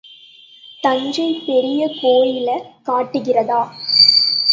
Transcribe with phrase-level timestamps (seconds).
[0.83, 3.61] தஞ்சைப் பெரிய கோயிலக் காட்டுகிறதா.